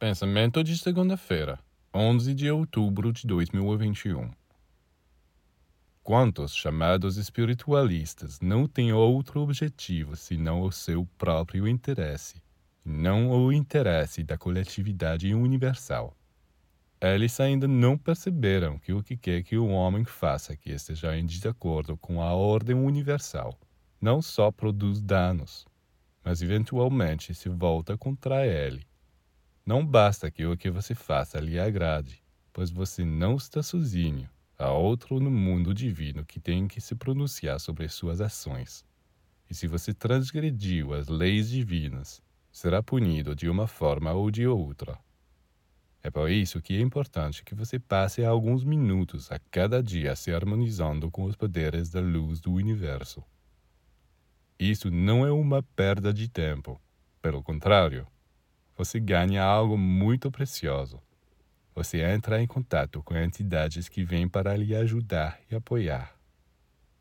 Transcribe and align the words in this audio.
Pensamento 0.00 0.64
de 0.64 0.78
segunda-feira, 0.78 1.58
11 1.92 2.32
de 2.32 2.50
outubro 2.50 3.12
de 3.12 3.26
2021. 3.26 4.30
Quantos 6.02 6.54
chamados 6.54 7.18
espiritualistas 7.18 8.40
não 8.40 8.66
têm 8.66 8.94
outro 8.94 9.42
objetivo 9.42 10.16
senão 10.16 10.62
o 10.62 10.72
seu 10.72 11.06
próprio 11.18 11.68
interesse, 11.68 12.42
e 12.86 12.88
não 12.88 13.30
o 13.30 13.52
interesse 13.52 14.24
da 14.24 14.38
coletividade 14.38 15.34
universal? 15.34 16.16
Eles 16.98 17.38
ainda 17.38 17.68
não 17.68 17.98
perceberam 17.98 18.78
que 18.78 18.94
o 18.94 19.02
que 19.02 19.18
quer 19.18 19.42
que 19.42 19.58
o 19.58 19.68
homem 19.68 20.06
faça 20.06 20.56
que 20.56 20.70
esteja 20.70 21.14
em 21.14 21.26
desacordo 21.26 21.94
com 21.98 22.22
a 22.22 22.32
ordem 22.32 22.74
universal 22.74 23.54
não 24.00 24.22
só 24.22 24.50
produz 24.50 24.98
danos, 25.02 25.66
mas 26.24 26.40
eventualmente 26.40 27.34
se 27.34 27.50
volta 27.50 27.98
contra 27.98 28.46
ele 28.46 28.88
não 29.64 29.84
basta 29.84 30.30
que 30.30 30.44
o 30.46 30.56
que 30.56 30.70
você 30.70 30.94
faça 30.94 31.38
lhe 31.38 31.58
agrade, 31.58 32.22
pois 32.52 32.70
você 32.70 33.04
não 33.04 33.36
está 33.36 33.62
sozinho. 33.62 34.28
Há 34.58 34.72
outro 34.72 35.20
no 35.20 35.30
mundo 35.30 35.72
divino 35.72 36.24
que 36.24 36.38
tem 36.38 36.68
que 36.68 36.80
se 36.80 36.94
pronunciar 36.94 37.58
sobre 37.60 37.88
suas 37.88 38.20
ações. 38.20 38.84
E 39.48 39.54
se 39.54 39.66
você 39.66 39.94
transgrediu 39.94 40.92
as 40.92 41.08
leis 41.08 41.48
divinas, 41.48 42.22
será 42.52 42.82
punido 42.82 43.34
de 43.34 43.48
uma 43.48 43.66
forma 43.66 44.12
ou 44.12 44.30
de 44.30 44.46
outra. 44.46 44.98
É 46.02 46.10
por 46.10 46.30
isso 46.30 46.62
que 46.62 46.76
é 46.76 46.80
importante 46.80 47.44
que 47.44 47.54
você 47.54 47.78
passe 47.78 48.24
alguns 48.24 48.64
minutos 48.64 49.30
a 49.30 49.38
cada 49.50 49.82
dia 49.82 50.16
se 50.16 50.32
harmonizando 50.32 51.10
com 51.10 51.24
os 51.24 51.36
poderes 51.36 51.90
da 51.90 52.00
luz 52.00 52.40
do 52.40 52.52
universo. 52.52 53.22
Isso 54.58 54.90
não 54.90 55.26
é 55.26 55.32
uma 55.32 55.62
perda 55.62 56.12
de 56.12 56.28
tempo. 56.28 56.80
Pelo 57.20 57.42
contrário, 57.42 58.06
você 58.80 58.98
ganha 58.98 59.42
algo 59.42 59.76
muito 59.76 60.30
precioso. 60.30 61.02
Você 61.74 62.00
entra 62.00 62.40
em 62.40 62.46
contato 62.46 63.02
com 63.02 63.14
entidades 63.14 63.90
que 63.90 64.02
vêm 64.02 64.26
para 64.26 64.56
lhe 64.56 64.74
ajudar 64.74 65.38
e 65.50 65.54
apoiar. 65.54 66.14